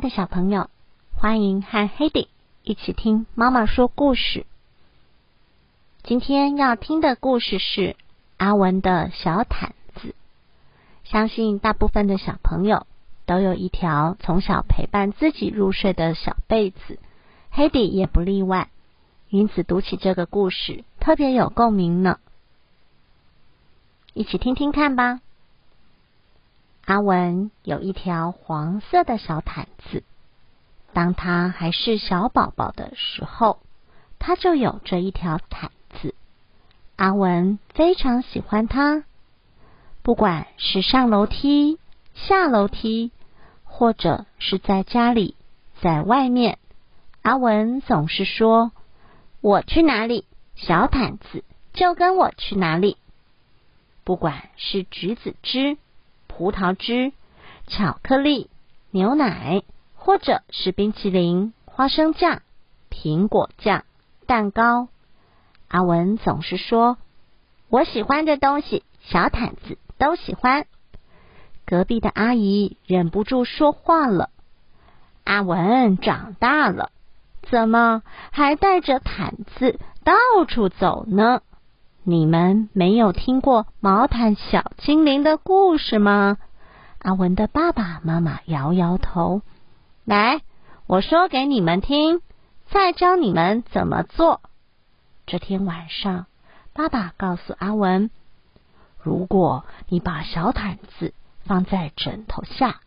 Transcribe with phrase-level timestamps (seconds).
[0.00, 0.70] 的小朋友，
[1.14, 2.28] 欢迎和黑迪
[2.62, 4.46] 一起听妈妈说故事。
[6.04, 7.96] 今天要听的故事是
[8.36, 10.14] 阿文的小毯子。
[11.04, 12.86] 相信大部分的小朋友
[13.26, 16.98] 都有一条从小陪伴自己入睡的小被子，
[17.50, 18.68] 黑迪也不例外。
[19.30, 22.18] 因此，读起这个故事特别有共鸣呢。
[24.14, 25.20] 一起听听看吧。
[26.88, 30.02] 阿文有一条黄色的小毯子，
[30.94, 33.58] 当他还是小宝宝的时候，
[34.18, 36.14] 他就有这一条毯子。
[36.96, 39.04] 阿文非常喜欢它，
[40.02, 41.78] 不管是上楼梯、
[42.14, 43.12] 下楼梯，
[43.64, 45.36] 或者是在家里、
[45.82, 46.58] 在外面，
[47.20, 48.72] 阿文总是说
[49.42, 50.24] ：“我去哪里，
[50.54, 52.96] 小毯子就跟我去哪里。”
[54.04, 55.76] 不管是橘子汁。
[56.38, 57.12] 葡萄汁、
[57.66, 58.48] 巧克力、
[58.92, 59.64] 牛奶，
[59.96, 62.42] 或者是冰淇淋、花生酱、
[62.88, 63.82] 苹果酱、
[64.24, 64.86] 蛋糕。
[65.66, 66.96] 阿文总是说
[67.68, 70.68] ：“我喜欢的东西，小毯子都喜欢。”
[71.66, 74.30] 隔壁的阿姨忍不住说话了
[75.26, 76.92] ：“阿文长大了，
[77.50, 80.14] 怎么还带着毯子到
[80.46, 81.42] 处走呢？”
[82.10, 86.38] 你们没有听过毛毯小精灵的故事吗？
[87.00, 89.42] 阿文的爸爸妈妈摇摇头。
[90.06, 90.40] 来，
[90.86, 92.22] 我说给你们听，
[92.70, 94.40] 再教你们怎么做。
[95.26, 96.24] 这天晚上，
[96.72, 98.08] 爸爸告诉阿文：
[99.02, 101.12] 如果你把小毯子
[101.44, 102.80] 放在枕头下，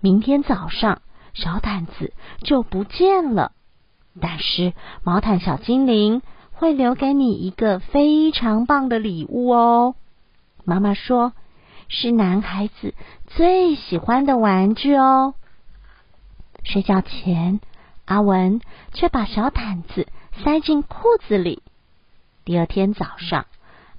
[0.00, 1.02] 明天早上
[1.34, 3.52] 小毯子就不见了。
[4.18, 6.22] 但是毛毯小精灵。
[6.62, 9.96] 会留给你一个非常棒的礼物哦。
[10.64, 11.32] 妈妈说，
[11.88, 12.94] 是男孩子
[13.26, 15.34] 最喜欢的玩具哦。
[16.62, 17.58] 睡觉前，
[18.04, 18.60] 阿文
[18.92, 20.06] 却把小毯子
[20.44, 21.64] 塞进裤子里。
[22.44, 23.46] 第二天早上，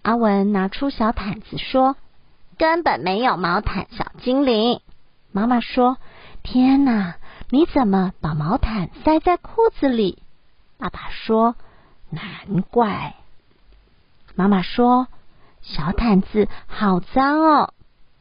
[0.02, 1.98] 阿文拿出小毯子说
[2.58, 4.80] ：“根本没有毛毯小精灵。”
[5.34, 5.98] 妈妈说
[6.44, 7.16] ：“天哪，
[7.50, 10.24] 你怎么把毛毯塞在裤子里？”
[10.80, 11.58] 爸爸说。
[12.14, 13.16] 难怪，
[14.36, 15.08] 妈妈说
[15.62, 17.74] 小毯子好脏哦。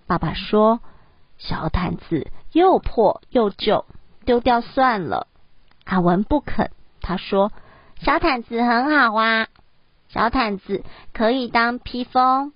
[0.06, 0.80] 爸爸说
[1.38, 3.84] 小毯子又破又旧，
[4.24, 5.26] 丢掉算了。
[5.84, 6.70] 阿文不肯，
[7.00, 7.52] 他说
[8.00, 9.48] 小毯子很好啊，
[10.08, 12.52] 小毯子可以当披风，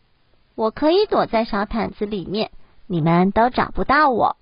[0.54, 2.50] 我可以躲在小毯子里面，
[2.86, 4.36] 你们都找不到我。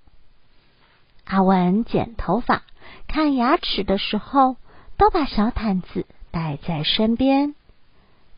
[1.24, 2.62] 阿文剪头发、
[3.08, 4.56] 看牙齿的时候，
[4.98, 6.06] 都把小毯子。
[6.34, 7.54] 带在身边。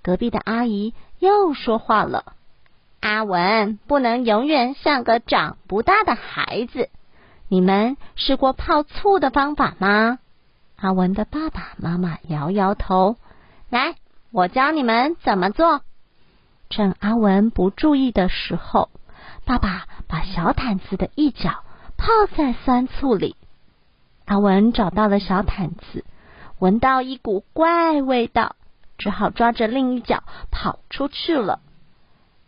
[0.02, 2.34] 隔壁的阿姨又说话了
[3.00, 6.90] ：“阿文不能永远像个长不大的孩子。
[7.48, 10.18] 你们试过泡醋的方法吗？”
[10.76, 13.16] 阿文的爸爸妈妈摇摇头。
[13.70, 13.94] 来，
[14.30, 15.80] 我教你们怎么做。
[16.68, 18.90] 趁阿文不注意的时候，
[19.46, 21.64] 爸爸把小毯子的一角
[21.96, 22.06] 泡
[22.36, 23.36] 在酸醋里。
[24.26, 26.04] 阿文找到了小毯子。
[26.58, 28.56] 闻到一股怪味道，
[28.96, 31.60] 只好抓着另一脚跑出去了。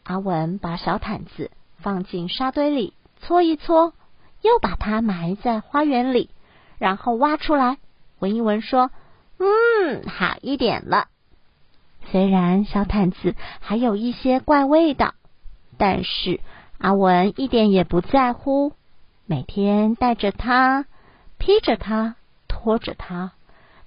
[0.05, 3.93] 阿文把小毯子放进沙堆里搓一搓，
[4.41, 6.31] 又把它埋在花园里，
[6.79, 7.77] 然后挖出来
[8.19, 8.91] 闻一闻，说
[9.39, 11.09] ：“嗯，好一点了。”
[12.11, 15.13] 虽然小毯子还有一些怪味道，
[15.77, 16.41] 但是
[16.79, 18.73] 阿文一点也不在乎，
[19.27, 20.87] 每天带着它，
[21.37, 22.17] 披着它，
[22.49, 23.33] 拖着它。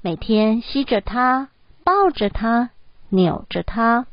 [0.03, 1.49] 每天吸着它，
[1.83, 2.71] 抱着它，
[3.09, 4.07] 扭着它。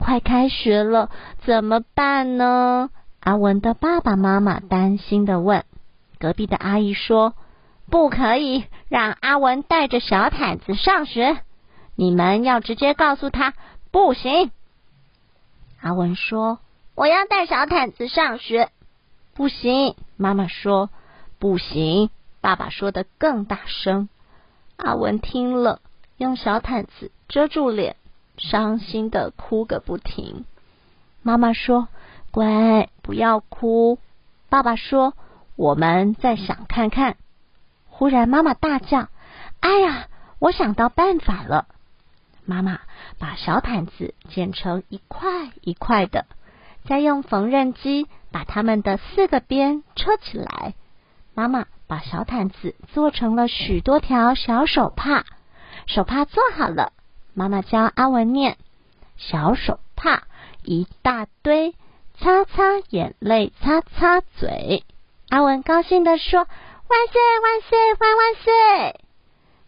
[0.00, 1.10] 快开学了，
[1.44, 2.90] 怎么办呢？
[3.20, 5.64] 阿文的爸爸妈妈担心的问。
[6.18, 7.34] 隔壁的阿姨说
[7.88, 11.38] ：“不可以让阿文带着小毯子上学，
[11.94, 13.54] 你们要直接告诉他
[13.92, 14.50] 不行。”
[15.80, 16.58] 阿文说
[16.96, 18.70] ：“我要带小毯子上学。”
[19.34, 20.90] 不行，妈妈说
[21.38, 22.10] ：“不行。”
[22.42, 24.08] 爸爸说的更大声。
[24.82, 25.80] 阿文听了，
[26.16, 27.94] 用小毯子遮住脸，
[28.36, 30.44] 伤心的哭个不停。
[31.22, 31.86] 妈妈说
[32.32, 34.00] ：“乖，不要哭。”
[34.50, 35.14] 爸爸说
[35.54, 37.16] ：“我们再想看看。”
[37.86, 39.08] 忽然，妈妈大叫
[39.60, 40.08] ：“哎呀，
[40.40, 41.68] 我想到办法了！”
[42.44, 42.80] 妈妈
[43.20, 46.26] 把小毯子剪成一块一块的，
[46.86, 50.74] 再用缝纫机把它们的四个边车起来。
[51.34, 51.66] 妈妈。
[51.92, 55.26] 把小毯子做成了许多条小手帕，
[55.86, 56.94] 手帕做好了，
[57.34, 58.56] 妈妈教阿文念：
[59.18, 60.22] 小手帕
[60.62, 61.74] 一大堆，
[62.14, 64.84] 擦擦眼泪，擦擦嘴。
[65.28, 66.38] 阿文高兴地说
[66.88, 69.00] ：“万岁万岁万万岁！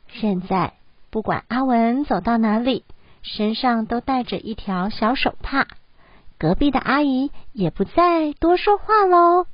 [0.08, 0.72] 现在
[1.10, 2.86] 不管阿文走到哪里，
[3.20, 5.66] 身上都带着一条小手帕。
[6.38, 9.44] 隔壁的阿姨也不再多说话喽。